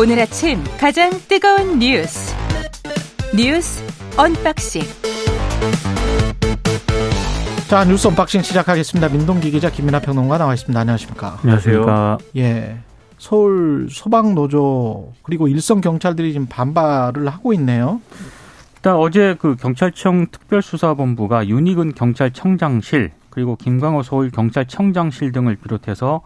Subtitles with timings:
[0.00, 2.32] 오늘 아침 가장 뜨거운 뉴스
[3.34, 3.82] 뉴스
[4.16, 4.82] unboxing
[7.66, 9.08] 자 뉴스 unboxing 시작하겠습니다.
[9.08, 10.78] 민동기 기자 김민아 평론가 나와 있습니다.
[10.78, 11.38] 안녕하십니까?
[11.42, 12.18] 안녕하세요.
[12.36, 12.78] 예.
[13.18, 18.00] 서울 소방 노조 그리고 일선 경찰들이 지금 반발을 하고 있네요.
[18.76, 26.22] 일단 어제 그 경찰청 특별수사본부가 윤희근 경찰청장실 그리고 김광호 서울 경찰청장실 등을 비롯해서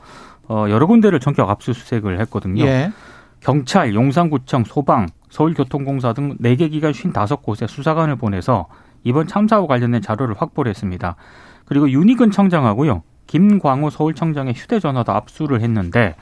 [0.48, 2.64] 어 여러 군데를 전격 압수수색을 했거든요.
[2.66, 2.92] 예.
[3.42, 8.68] 경찰, 용산구청, 소방, 서울교통공사 등 4개 기관 55곳에 수사관을 보내서
[9.02, 11.16] 이번 참사와 관련된 자료를 확보를 했습니다.
[11.64, 13.02] 그리고 윤희근 청장하고요.
[13.26, 16.14] 김광호 서울청장의 휴대전화도 압수를 했는데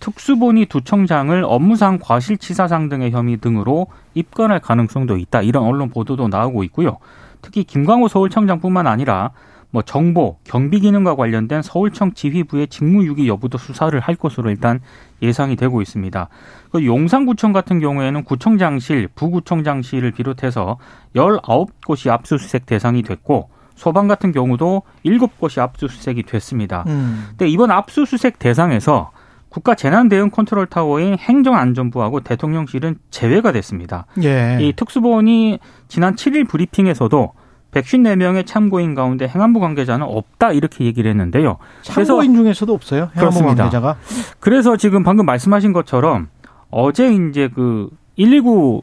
[0.00, 5.42] 특수본이 두 청장을 업무상 과실치사상 등의 혐의 등으로 입건할 가능성도 있다.
[5.42, 6.96] 이런 언론 보도도 나오고 있고요.
[7.42, 9.32] 특히 김광호 서울청장뿐만 아니라
[9.74, 14.78] 뭐 정보, 경비 기능과 관련된 서울청 지휘부의 직무유기 여부도 수사를 할 것으로 일단
[15.20, 16.28] 예상이 되고 있습니다.
[16.70, 20.78] 그 용산구청 같은 경우에는 구청장실, 부구청장실을 비롯해서
[21.16, 26.84] 19곳이 압수수색 대상이 됐고 소방 같은 경우도 7곳이 압수수색이 됐습니다.
[26.86, 27.24] 음.
[27.30, 29.10] 근데 이번 압수수색 대상에서
[29.48, 34.06] 국가 재난 대응 컨트롤 타워인 행정안전부하고 대통령실은 제외가 됐습니다.
[34.22, 34.58] 예.
[34.60, 35.58] 이 특수본이
[35.88, 37.32] 지난 7일 브리핑에서도
[37.74, 41.58] 154명의 참고인 가운데 행안부 관계자는 없다 이렇게 얘기를 했는데요.
[41.82, 43.00] 참고인 중에서도 없어요.
[43.16, 43.54] 행안부 그렇습니다.
[43.64, 43.96] 관계자가.
[44.40, 46.28] 그래서 지금 방금 말씀하신 것처럼
[46.70, 48.82] 어제 이제 그 119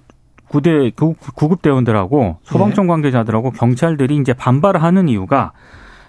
[0.49, 5.53] 구대 구- 구급 대원들하고 소방청 관계자들하고 경찰들이 이제 반발을 하는 이유가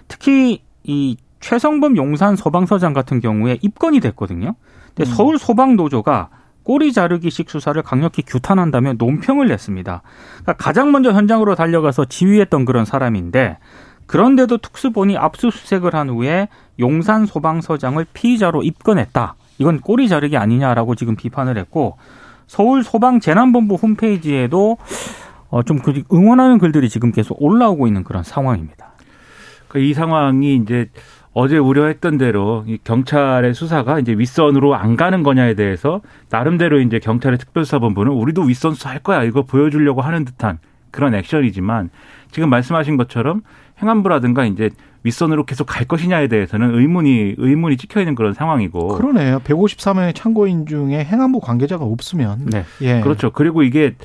[0.09, 4.55] 특히 이 최성범 용산 소방서장 같은 경우에 입건이 됐거든요.
[4.93, 5.13] 근데 음.
[5.15, 6.29] 서울 소방 노조가
[6.63, 10.01] 꼬리 자르기식 수사를 강력히 규탄한다며 논평을 냈습니다.
[10.43, 13.57] 그러니까 가장 먼저 현장으로 달려가서 지휘했던 그런 사람인데
[14.05, 16.47] 그런데도 특수본이 압수수색을 한 후에
[16.79, 19.35] 용산 소방서장을 피의자로 입건했다.
[19.59, 21.97] 이건 꼬리 자르기 아니냐라고 지금 비판을 했고
[22.47, 24.77] 서울 소방 재난본부 홈페이지에도
[25.49, 28.93] 어, 좀 그- 응원하는 글들이 지금 계속 올라오고 있는 그런 상황입니다.
[29.67, 30.89] 그이 상황이 이제
[31.33, 37.39] 어제 우려했던 대로 이 경찰의 수사가 이제 윗선으로 안 가는 거냐에 대해서 나름대로 이제 경찰의
[37.39, 40.59] 특별수사본부는 우리도 윗선 수사할 거야 이거 보여주려고 하는 듯한
[40.91, 41.89] 그런 액션이지만
[42.31, 43.41] 지금 말씀하신 것처럼
[43.81, 44.69] 행안부라든가 이제
[45.01, 49.39] 윗선으로 계속 갈 것이냐에 대해서는 의문이 의문이 찍혀 있는 그런 상황이고 그러네요.
[49.39, 52.45] 154명의 참고인 중에 행안부 관계자가 없으면.
[52.45, 52.63] 네.
[52.81, 53.01] 예.
[53.01, 53.31] 그렇죠.
[53.31, 53.95] 그리고 이게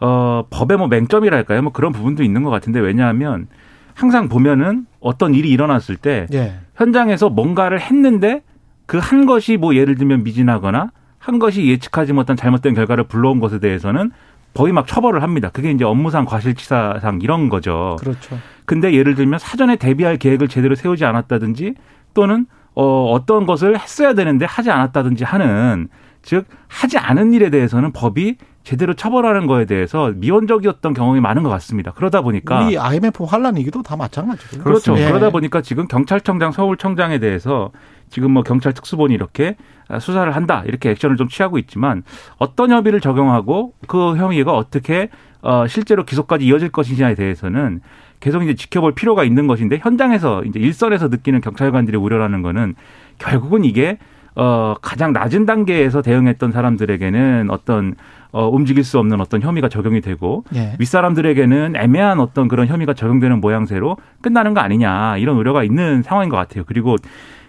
[0.00, 1.62] 어 법의 뭐 맹점이랄까요?
[1.62, 3.46] 뭐 그런 부분도 있는 것 같은데 왜냐하면
[3.94, 6.54] 항상 보면은 어떤 일이 일어났을 때 예.
[6.80, 8.42] 현장에서 뭔가를 했는데
[8.86, 13.60] 그 한 것이 뭐 예를 들면 미진하거나 한 것이 예측하지 못한 잘못된 결과를 불러온 것에
[13.60, 14.10] 대해서는
[14.52, 15.50] 거의 막 처벌을 합니다.
[15.52, 17.96] 그게 이제 업무상 과실치사상 이런 거죠.
[18.00, 18.36] 그렇죠.
[18.64, 21.74] 근데 예를 들면 사전에 대비할 계획을 제대로 세우지 않았다든지
[22.14, 25.88] 또는 어 어떤 것을 했어야 되는데 하지 않았다든지 하는
[26.22, 31.92] 즉 하지 않은 일에 대해서는 법이 제대로 처벌하는 거에 대해서 미온적이었던 경험이 많은 것 같습니다.
[31.92, 34.62] 그러다 보니까 우리 IMF 환란 이기도 다 마찬가지고요.
[34.62, 34.98] 그렇죠.
[34.98, 35.06] 예.
[35.06, 37.70] 그러다 보니까 지금 경찰청장, 서울청장에 대해서
[38.10, 39.56] 지금 뭐 경찰 특수본이 이렇게
[40.00, 42.02] 수사를 한다 이렇게 액션을 좀 취하고 있지만
[42.38, 45.08] 어떤 혐의를 적용하고 그 혐의가 어떻게
[45.42, 47.80] 어 실제로 기소까지 이어질 것이냐에 대해서는
[48.18, 52.74] 계속 이제 지켜볼 필요가 있는 것인데 현장에서 이제 일선에서 느끼는 경찰관들의 우려라는 거는
[53.18, 53.98] 결국은 이게
[54.36, 57.94] 어 가장 낮은 단계에서 대응했던 사람들에게는 어떤
[58.32, 60.76] 어 움직일 수 없는 어떤 혐의가 적용이 되고 예.
[60.78, 66.36] 윗사람들에게는 애매한 어떤 그런 혐의가 적용되는 모양새로 끝나는 거 아니냐 이런 우려가 있는 상황인 것
[66.36, 66.64] 같아요.
[66.66, 66.96] 그리고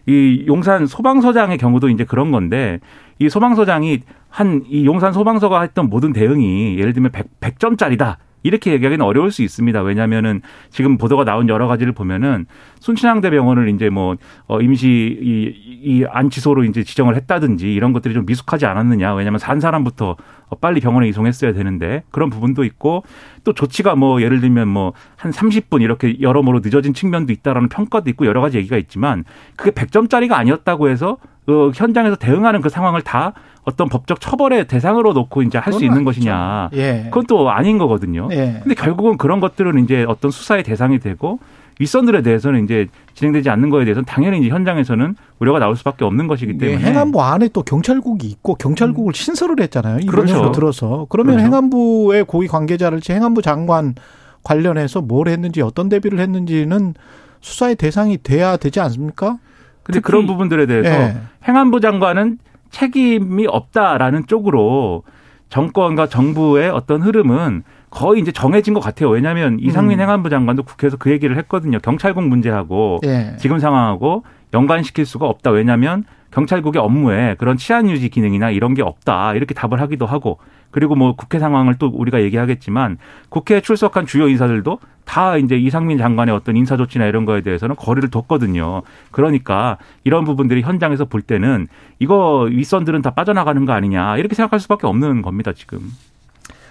[0.08, 2.80] 이 용산 소방서장의 경우도 이제 그런 건데
[3.20, 8.16] 이 소방서장이 한 이 용산 소방서가 했던 모든 대응이 예를 들면 100, 100점짜리다.
[8.44, 9.82] 이렇게 얘기하기는 어려울 수 있습니다.
[9.82, 12.46] 왜냐하면은 지금 보도가 나온 여러 가지를 보면은
[12.80, 14.16] 순천향대 병원을 이제 뭐
[14.48, 14.88] 어, 임시
[15.22, 15.54] 이,
[15.84, 19.14] 이 안치소로 이제 지정을 했다든지 이런 것들이 좀 미숙하지 않았느냐.
[19.14, 20.16] 왜냐하면 산 사람부터
[20.50, 23.04] 어, 빨리 병원에 이송했어야 되는데 그런 부분도 있고
[23.44, 28.26] 또 조치가 뭐 예를 들면 뭐 한 30분 이렇게 여러모로 늦어진 측면도 있다라는 평가도 있고
[28.26, 29.24] 여러 가지 얘기가 있지만
[29.56, 31.18] 그게 100점짜리가 아니었다고 해서
[31.48, 33.34] 어, 현장에서 대응하는 그 상황을 다
[33.64, 36.06] 어떤 법적 처벌의 대상으로 놓고 이제 할 수 있는 아니죠.
[36.06, 36.70] 것이냐.
[36.74, 37.04] 예.
[37.06, 38.28] 그건 또 아닌 거거든요.
[38.32, 38.60] 예.
[38.64, 41.40] 근데 결국은 그런 것들은 이제 어떤 수사의 대상이 되고
[41.80, 46.54] 윗선들에 대해서는 이제 진행되지 않는 거에 대해서는 당연히 이제 현장에서는 우려가 나올 수밖에 없는 것이기
[46.56, 50.06] 예, 때문에 행안부 안에 또 경찰국이 있고 경찰국을 신설을 했잖아요.
[50.08, 50.46] 그렇죠.
[50.46, 51.48] 주 들어서 그러면 그렇죠.
[51.48, 53.96] 행안부의 고위 관계자를지 행안부 장관
[54.44, 56.94] 관련해서 뭘 했는지 어떤 대비를 했는지는
[57.42, 59.38] 수사의 대상이 돼야 되지 않습니까?
[59.84, 61.18] 근데 그런 부분들에 대해서 예.
[61.48, 62.38] 행안부 장관은
[62.72, 65.04] 책임이 없다라는 쪽으로
[65.50, 69.10] 정권과 정부의 어떤 흐름은 거의 이제 정해진 것 같아요.
[69.10, 70.04] 왜냐하면 이상민 음.
[70.04, 71.78] 행안부 장관도 국회에서 그 얘기를 했거든요.
[71.80, 73.36] 경찰국 문제하고 예.
[73.38, 74.24] 지금 상황하고
[74.54, 75.52] 연관시킬 수가 없다.
[75.52, 80.40] 왜냐하면 경찰국의 업무에 그런 치안 유지 기능이나 이런 게 없다 이렇게 답을 하기도 하고
[80.72, 82.98] 그리고 뭐 국회 상황을 또 우리가 얘기하겠지만
[83.30, 88.10] 국회에 출석한 주요 인사들도 다 이제 이상민 장관의 어떤 인사 조치나 이런 거에 대해서는 거리를
[88.10, 88.82] 뒀거든요.
[89.12, 91.68] 그러니까 이런 부분들이 현장에서 볼 때는
[92.00, 95.92] 이거 윗선들은 다 빠져나가는 거 아니냐 이렇게 생각할 수밖에 없는 겁니다 지금.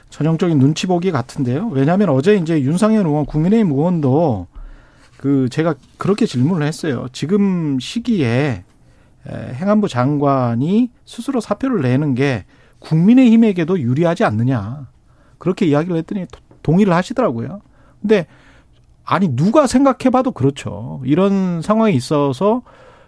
[0.09, 1.69] 전형적인 눈치 보기 같은데요.
[1.69, 4.49] 왜냐하면 어제 이제 윤상현 의원, 국민의힘 의원도
[5.19, 7.07] 그 제가 그렇게 질문을 했어요.
[7.13, 8.65] 지금 시기에
[9.29, 12.45] 행안부 장관이 스스로 사표를 내는 게
[12.81, 14.89] 국민의힘에게도 유리하지 않느냐.
[15.39, 16.27] 그렇게 이야기를 했더니
[16.63, 17.61] 동의를 하시더라고요.
[18.01, 18.27] 근데
[19.05, 21.01] 아니 누가 생각해봐도 그렇죠.
[21.05, 22.63] 이런 상황이 있어서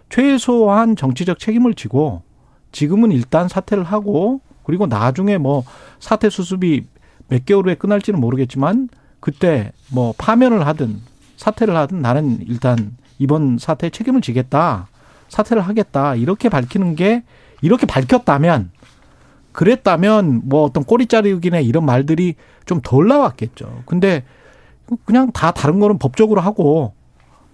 [0.09, 2.23] 최소한 정치적 책임을 지고
[2.71, 5.63] 지금은 일단 사퇴를 하고 그리고 나중에 뭐
[5.99, 6.85] 사퇴 수습이
[7.27, 10.99] 몇 개월 후에 끝날지는 모르겠지만 그때 뭐 파면을 하든
[11.37, 14.87] 사퇴를 하든 나는 일단 이번 사태에 책임을 지겠다.
[15.29, 16.15] 사퇴를 하겠다.
[16.15, 17.23] 이렇게 밝히는 게
[17.61, 18.71] 이렇게 밝혔다면
[19.53, 22.35] 그랬다면 뭐 어떤 꼬리 자르기나 이런 말들이
[22.65, 23.83] 좀 덜 나왔겠죠.
[23.85, 24.23] 근데
[25.05, 26.93] 그냥 다 다른 거는 법적으로 하고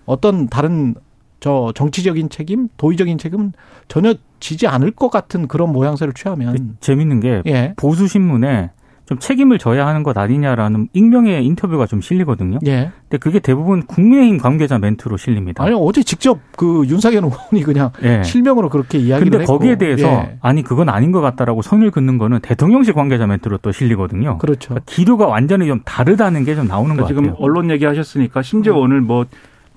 [0.06, 0.96] 어떤 다른
[1.40, 3.54] 저 정치적인 책임, 도의적인 책임은
[3.88, 7.74] 전혀 지지 않을 것 같은 그런 모양새를 취하면 재밌는 게 예.
[7.78, 8.72] 보수 신문에
[9.10, 12.60] 좀 책임을 져야 하는 것 아니냐라는 익명의 인터뷰가 좀 실리거든요.
[12.68, 12.92] 예.
[13.02, 15.64] 근데 그게 대부분 국민의힘 관계자 멘트로 실립니다.
[15.64, 18.22] 아니 어제 직접 그 윤석열 의원이 그냥 예.
[18.22, 20.38] 실명으로 그렇게 이야기를 근데 했고 거기에 대해서 예.
[20.42, 24.38] 아니 그건 아닌 것 같다라고 선을 긋는 거는 대통령실 관계자 멘트로 또 실리거든요.
[24.38, 24.70] 그렇죠.
[24.76, 27.44] 그러니까 기류가 완전히 좀 다르다는 게 좀 나오는 것 그러니까 지금 같아요.
[27.44, 28.80] 언론 얘기하셨으니까 심지어 음.
[28.84, 29.26] 오늘 뭐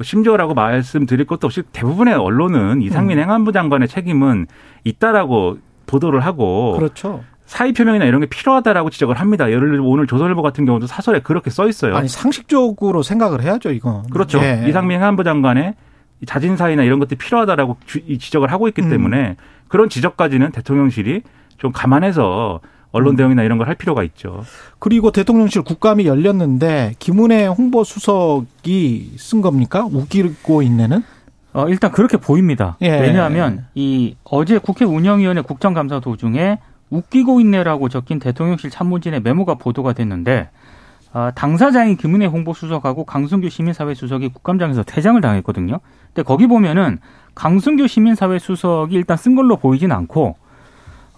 [0.02, 3.22] 심지어라고 말씀드릴 것도 없이 대부분의 언론은 이상민 음.
[3.22, 4.46] 행안부 장관의 책임은
[4.84, 5.56] 있다라고
[5.86, 7.22] 보도를 하고 그렇죠.
[7.52, 9.50] 사의 표명이나 이런 게 필요하다라고 지적을 합니다.
[9.50, 11.94] 예를 들어 오늘 조선일보 같은 경우도 사설에 그렇게 써 있어요.
[11.94, 14.08] 아니 상식적으로 생각을 해야죠 이건.
[14.08, 14.38] 그렇죠.
[14.38, 14.64] 예.
[14.66, 15.74] 이상민 행안부 장관의
[16.22, 17.76] 이 자진 사의나 이런 것들이 필요하다라고
[18.18, 18.88] 지적을 하고 있기 음.
[18.88, 19.36] 때문에
[19.68, 21.20] 그런 지적까지는 대통령실이
[21.58, 22.68] 좀 감안해서 음.
[22.90, 24.44] 언론 대응이나 이런 걸 할 필요가 있죠.
[24.78, 29.86] 그리고 대통령실 국감이 열렸는데 김은혜 홍보 수석이 쓴 겁니까?
[29.92, 31.02] 웃기고 있네는?
[31.52, 32.78] 어, 일단 그렇게 보입니다.
[32.80, 32.98] 예.
[32.98, 36.58] 왜냐하면 이 어제 국회 운영위원회 국정감사 도중에
[36.92, 40.50] 웃기고 있네라고 적힌 대통령실 참모진의 메모가 보도가 됐는데
[41.14, 45.80] 아, 당사자인 김은혜 홍보수석하고 강승규 시민사회 수석이 국감장에서 퇴장을 당했거든요.
[46.06, 46.98] 근데 거기 보면은
[47.34, 50.36] 강승규 시민사회 수석이 일단 쓴 걸로 보이진 않고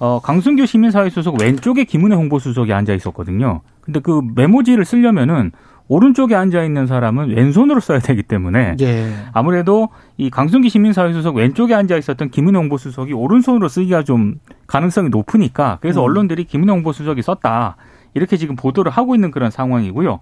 [0.00, 3.60] 어, 강승규 시민사회 수석 왼쪽에 김은혜 홍보수석이 앉아 있었거든요.
[3.80, 5.52] 근데 그 메모지를 쓰려면은
[5.88, 9.12] 오른쪽에 앉아 있는 사람은 왼손으로 써야 되기 때문에 예.
[9.32, 14.36] 아무래도 이 강순기 시민사회수석 왼쪽에 앉아 있었던 김은혜 홍보수석이 오른손으로 쓰기가 좀
[14.66, 16.04] 가능성이 높으니까 그래서 음.
[16.04, 17.76] 언론들이 김은혜 홍보수석이 썼다
[18.14, 20.20] 이렇게 지금 보도를 하고 있는 그런 상황이고요.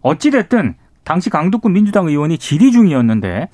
[0.00, 3.48] 어찌 됐든 당시 강북군 민주당 의원이 질의 중이었는데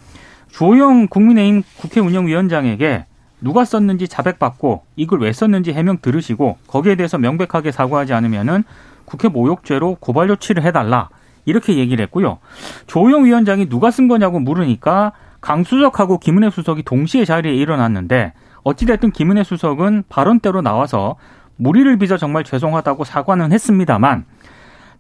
[0.51, 3.07] 주호영 국민의힘 국회 운영위원장에게
[3.41, 8.65] 누가 썼는지 자백받고 이걸 왜 썼는지 해명 들으시고 거기에 대해서 명백하게 사과하지 않으면은
[9.05, 11.09] 국회 모욕죄로 고발 조치를 해달라
[11.45, 12.39] 이렇게 얘기를 했고요.
[12.87, 18.33] 조영 위원장이 누가 쓴 거냐고 물으니까 강수석하고 김은혜 수석이 동시에 자리에 일어났는데
[18.65, 21.17] 어찌됐든 김은혜 수석은 발언대로 나와서
[21.57, 24.25] 무리를 빚어 정말 죄송하다고 사과는 했습니다만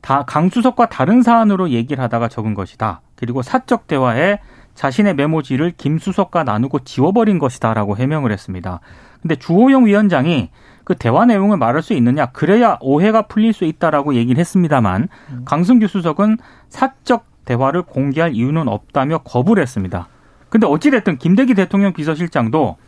[0.00, 3.00] 다 강수석과 다른 사안으로 얘기를 하다가 적은 것이다.
[3.16, 4.40] 그리고 사적 대화에
[4.74, 8.80] 자신의 메모지를 김 수석과 나누고 지워버린 것이다라고 해명을 했습니다.
[9.20, 10.50] 근데 주호영 위원장이
[10.88, 15.08] 그 대화 내용을 말할 수 있느냐 그래야 오해가 풀릴 수 있다라고 얘기를 했습니다만
[15.44, 16.38] 강승규 수석은
[16.70, 20.08] 사적 대화를 공개할 이유는 없다며 거부를 했습니다.
[20.48, 22.78] 근데 어찌됐든 김대기 대통령 비서실장도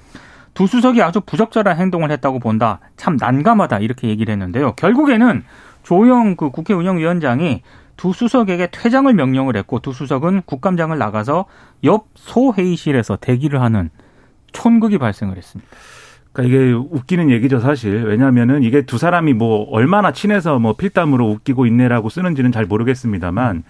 [0.54, 2.80] 두 수석이 아주 부적절한 행동을 했다고 본다.
[2.96, 4.72] 참 난감하다 이렇게 얘기를 했는데요.
[4.76, 5.44] 결국에는
[5.82, 7.60] 조영 그 국회 운영위원장이
[7.98, 11.44] 두 수석에게 퇴장을 명령을 했고 두 수석은 국감장을 나가서
[11.84, 13.90] 옆 소회의실에서 대기를 하는
[14.52, 15.70] 촌극이 발생을 했습니다.
[16.42, 18.04] 그러니까 이게 웃기는 얘기죠, 사실.
[18.04, 23.62] 왜냐하면은 이게 두 사람이 뭐 얼마나 친해서 뭐 필담으로 웃기고 있네라고 쓰는지는 잘 모르겠습니다만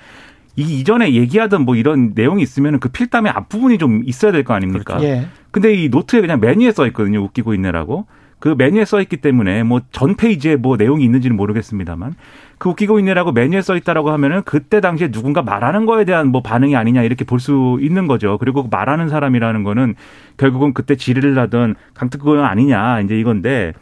[0.56, 5.02] 이 이전에 얘기하던 뭐 이런 내용이 있으면 그 필담의 앞부분이 좀 있어야 될 거 아닙니까?
[5.02, 5.26] 예.
[5.50, 7.20] 근데 이 노트에 그냥 메뉴에 써 있거든요.
[7.22, 8.06] 웃기고 있네라고.
[8.40, 12.14] 그 메뉴에 써 있기 때문에 뭐 전 페이지에 뭐 내용이 있는지는 모르겠습니다만
[12.60, 16.76] 그 웃기고 있네라고 메뉴에 써 있다라고 하면은 그때 당시에 누군가 말하는 거에 대한 뭐 반응이
[16.76, 18.36] 아니냐 이렇게 볼 수 있는 거죠.
[18.36, 19.94] 그리고 그 말하는 사람이라는 거는
[20.36, 23.72] 결국은 그때 질의를 하던 강특구형 아니냐 이제 이건데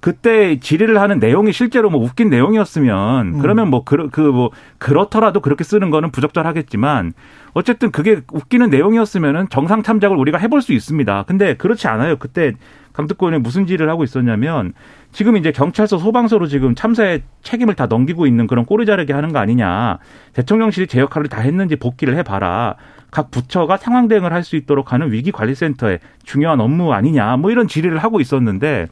[0.00, 7.12] 그때 질의를 하는 내용이 실제로 뭐 웃긴 내용이었으면 그러면 뭐그그뭐 그렇더라도 그렇게 쓰는 거는 부적절하겠지만
[7.52, 11.24] 어쨌든 그게 웃기는 내용이었으면은 정상 참작을 우리가 해볼 수 있습니다.
[11.26, 12.16] 근데 그렇지 않아요.
[12.16, 12.54] 그때
[12.94, 14.72] 강특구원이 무슨 질의를 하고 있었냐면
[15.12, 19.38] 지금 이제 경찰서 소방서로 지금 참사의 책임을 다 넘기고 있는 그런 꼬리 자르게 하는 거
[19.38, 19.98] 아니냐.
[20.32, 22.76] 대통령실이 제 역할을 다 했는지 복귀를 해봐라.
[23.10, 27.98] 각 부처가 상황 대응을 할 수 있도록 하는 위기관리센터의 중요한 업무 아니냐 뭐 이런 질의를
[27.98, 28.86] 하고 있었는데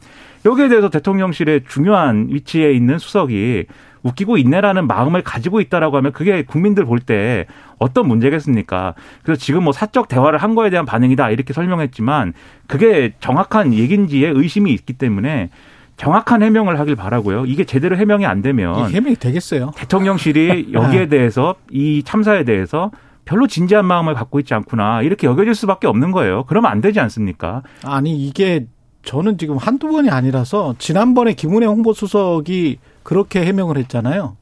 [0.45, 3.67] 여기에 대해서 대통령실의 중요한 위치에 있는 수석이
[4.03, 7.47] 웃기고 있네라는 마음을 가지고 있다라고 하면 그게 국민들 볼 때
[7.79, 8.95] 어떤 문제겠습니까?
[9.23, 12.33] 그래서 지금 뭐 사적 대화를 한 거에 대한 반응이다 이렇게 설명했지만
[12.67, 15.51] 그게 정확한 얘긴지에 의심이 있기 때문에
[15.97, 17.45] 정확한 해명을 하길 바라고요.
[17.47, 19.73] 이게 제대로 해명이 안 되면 해명이 되겠어요.
[19.77, 22.91] 대통령실이 여기에 대해서 이 참사에 대해서
[23.25, 26.45] 별로 진지한 마음을 갖고 있지 않구나 이렇게 여겨질 수밖에 없는 거예요.
[26.45, 27.63] 그러면 안 되지 않습니까?
[27.85, 28.67] 아니 이게
[29.03, 34.37] 저는 지금 한두 번이 아니라서 지난번에 김은혜 홍보수석이 그렇게 해명을 했잖아요.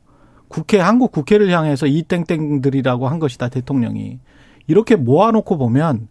[0.49, 4.19] 국회 한국 국회를 향해서 이 땡땡들이라고 한 것이다 대통령이
[4.67, 6.09] 이렇게 모아놓고 보면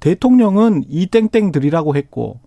[0.00, 2.40] 대통령은 이 땡땡들이라고 했고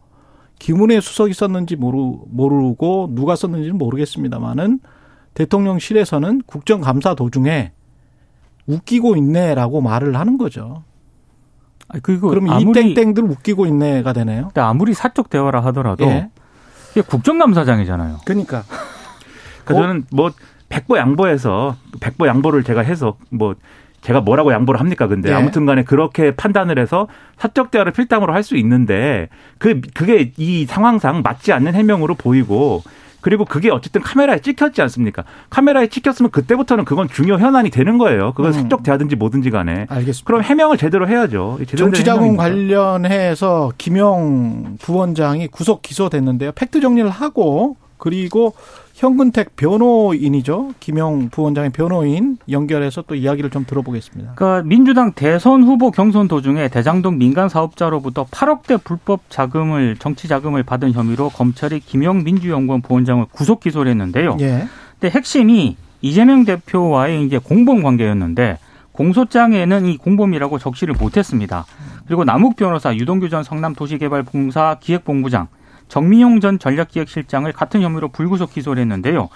[0.60, 4.80] 김은혜 수석이 썼는지 모르, 모르고 누가 썼는지는 모르겠습니다만은
[5.34, 7.72] 대통령실에서는 국정감사 도중에
[8.68, 10.84] 웃기고 있네라고 말을 하는 거죠.
[12.04, 14.50] 그리고 그럼 이 땡땡들 웃기고 있네가 되네요.
[14.56, 16.30] 아무리 사적 대화라 하더라도 예.
[16.92, 18.18] 이게 국정감사장이잖아요.
[18.26, 18.64] 그러니까
[19.66, 20.32] 그 저는 뭐
[20.70, 23.56] 백보 양보해서 백보 양보를 제가 해서 뭐
[24.02, 25.08] 제가 뭐라고 양보를 합니까?
[25.08, 25.36] 근데 네.
[25.36, 27.08] 아무튼 간에 그렇게 판단을 해서
[27.38, 29.30] 사적 대화를 필담으로 할 수 있는데
[29.60, 32.82] 그 그게 이 상황상 맞지 않는 해명으로 보이고
[33.22, 35.24] 그리고 그게 어쨌든 카메라에 찍혔지 않습니까?
[35.50, 38.34] 카메라에 찍혔으면 그때부터는 그건 중요 현안이 되는 거예요.
[38.34, 38.54] 그건 음.
[38.54, 39.86] 사적 대화든지 뭐든지 간에.
[39.90, 40.26] 알겠습니다.
[40.26, 41.60] 그럼 해명을 제대로 해야죠.
[41.76, 42.36] 정치자금.
[42.38, 46.52] 관련해서 김영 부원장이 구속 기소됐는데요.
[46.54, 48.56] 팩트 정리를 하고 그리고
[48.96, 50.74] 현근택 변호인이죠.
[50.80, 54.34] 김영 부원장의 변호인 연결해서 또 이야기를 좀 들어보겠습니다.
[54.34, 60.94] 그러니까 민주당 대선 후보 경선 도중에 대장동 민간 사업자로부터 8억대 불법 자금을 정치 자금을 받은
[60.94, 64.38] 혐의로 검찰이 김영 민주연구원 부원장을 구속 기소를 했는데요.
[64.42, 64.68] 예.
[65.00, 68.58] 근데 핵심이 이재명 대표와의 이제 공범 관계였는데
[68.94, 71.66] 공소장에는 이 공범이라고 적시를 못했습니다.
[72.08, 75.48] 그리고 남욱 변호사, 유동규 전 성남도시개발공사 기획본부장,
[75.96, 79.28] 정민용 전 전략기획실장을 같은 혐의로 불구속 기소를 했는데요.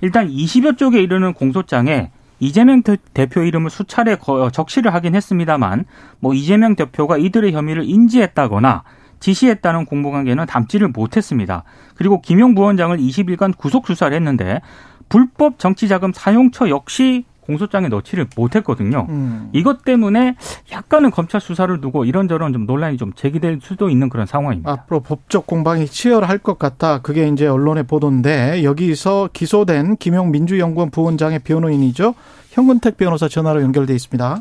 [0.00, 2.10] 일단 20여 쪽에 이르는 공소장에
[2.40, 5.84] 이재명 대- 대표 이름을 수차례 거- 적시를 하긴 했습니다만
[6.20, 8.84] 뭐 이재명 대표가 이들의 혐의를 인지했다거나
[9.20, 11.64] 지시했다는 공보관계는 담지를 못했습니다.
[11.94, 14.62] 그리고 김용 부원장을 20일간 구속 수사를 했는데
[15.10, 19.06] 불법 정치자금 사용처 역시 공소장에 넣지를 못했거든요.
[19.08, 19.48] 음.
[19.52, 20.36] 이것 때문에
[20.70, 24.70] 약간은 검찰 수사를 두고 이런저런 좀 논란이 좀 제기될 수도 있는 그런 상황입니다.
[24.70, 27.00] 앞으로 법적 공방이 치열할 것 같다.
[27.00, 32.14] 그게 이제 언론의 보도인데 여기서 기소된 김용 민주연구원 부원장의 변호인이죠.
[32.50, 34.40] 현근택 변호사 전화로 연결돼 있습니다.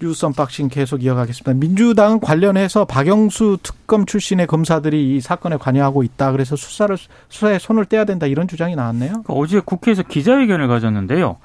[0.00, 1.54] 뉴스 unboxing 계속 이어가겠습니다.
[1.54, 6.32] 민주당은 관련해서 박영수 특검 출신의 검사들이 이 사건에 관여하고 있다.
[6.32, 6.96] 그래서 수사를
[7.28, 9.10] 수사에 손을 떼야 된다 이런 주장이 나왔네요.
[9.10, 11.38] 그러니까 어제 국회에서 기자회견을 가졌는데요.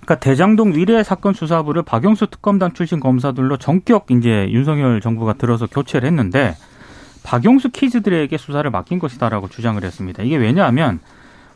[0.00, 6.06] 그러니까 대장동 위례 사건 수사부를 박영수 특검단 출신 검사들로 전격 이제 윤석열 정부가 들어서 교체를
[6.08, 6.56] 했는데
[7.22, 10.22] 박영수 키즈들에게 수사를 맡긴 것이다라고 주장을 했습니다.
[10.22, 11.00] 이게 왜냐하면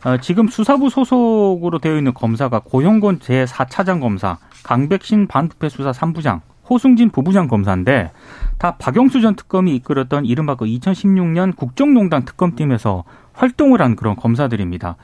[0.05, 7.11] 어, 지금 수사부 소속으로 되어 있는 검사가 고형곤 제4차장 검사, 강백신 반부패 수사 3부장, 호승진
[7.11, 8.11] 부부장 검사인데
[8.59, 14.97] 다 박영수 전 특검이 이끌었던 이른바 그 2016년 국정농단 특검팀에서 활동을 한 그런 검사들입니다.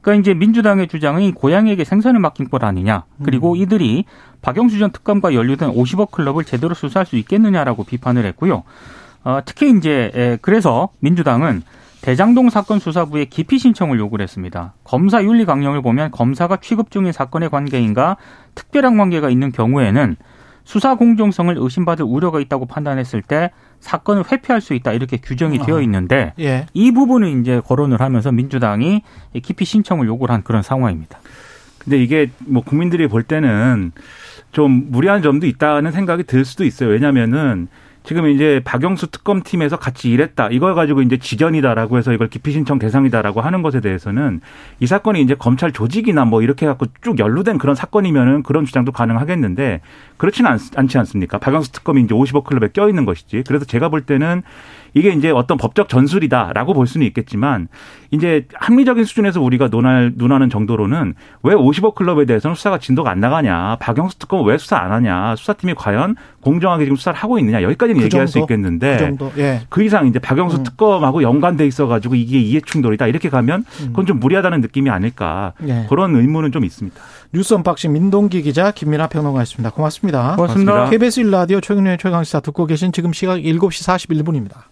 [0.00, 3.04] 그러니까 이제 민주당의 주장은 이 고양이에게 생선을 맡긴 것 아니냐.
[3.24, 4.04] 그리고 이들이
[4.42, 8.64] 박영수 전 특검과 연루된 50억 클럽을 제대로 수사할 수 있겠느냐라고 비판을 했고요.
[9.24, 11.62] 어, 특히 이제 에, 그래서 민주당은
[12.04, 14.74] 대장동 사건 수사부에 기피 신청을 요구를 했습니다.
[14.84, 18.18] 검사 윤리 강령을 보면 검사가 취급 중인 사건의 관계인가
[18.54, 20.16] 특별한 관계가 있는 경우에는
[20.64, 26.34] 수사 공정성을 의심받을 우려가 있다고 판단했을 때 사건을 회피할 수 있다 이렇게 규정이 되어 있는데
[26.40, 26.66] 예.
[26.74, 29.00] 이 부분을 이제 거론을 하면서 민주당이
[29.42, 31.20] 기피 신청을 요구를 한 그런 상황입니다.
[31.78, 33.92] 근데 이게 뭐 국민들이 볼 때는
[34.52, 36.90] 좀 무리한 점도 있다는 생각이 들 수도 있어요.
[36.90, 37.68] 왜냐면은
[38.04, 40.50] 지금 이제 박영수 특검팀에서 같이 일했다.
[40.50, 44.42] 이걸 가지고 이제 지전이다라고 해서 이걸 기피 신청 대상이다라고 하는 것에 대해서는
[44.78, 49.80] 이 사건이 이제 검찰 조직이나 뭐 이렇게 해갖고 쭉 연루된 그런 사건이면은 그런 주장도 가능하겠는데
[50.18, 51.38] 그렇지는 않, 않지 않습니까?
[51.38, 53.44] 박영수 특검이 이제 50억 클럽에 껴 있는 것이지.
[53.46, 54.42] 그래서 제가 볼 때는
[54.94, 57.68] 이게 이제 어떤 법적 전술이다라고 볼 수는 있겠지만
[58.10, 63.76] 이제 합리적인 수준에서 우리가 논할 논하는 정도로는 왜 50억 클럽에 대해서는 수사가 진도가 안 나가냐
[63.80, 68.04] 박영수 특검 왜 수사 안 하냐 수사팀이 과연 공정하게 지금 수사를 하고 있느냐 여기까지는 그
[68.04, 68.44] 얘기할 수 정도?
[68.44, 69.32] 있겠는데 그 정도.
[69.38, 69.62] 예.
[69.68, 70.62] 그 이상 이제 박영수 음.
[70.62, 75.86] 특검하고 연관돼 있어가지고 이게 이해 충돌이다 이렇게 가면 그건 좀 무리하다는 느낌이 아닐까 예.
[75.88, 76.96] 그런 의문은 좀 있습니다.
[77.32, 79.70] 뉴스 unboxing 민동기 기자 김민아 평론가였습니다.
[79.70, 80.36] 고맙습니다.
[80.36, 80.88] 고맙습니다.
[80.90, 84.54] KBS 1라디오 최경영의 최강시사 듣고 계신 지금 시각 7시 41분입니다.